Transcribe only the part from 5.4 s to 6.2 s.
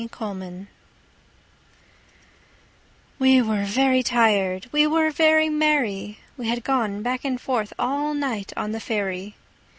merry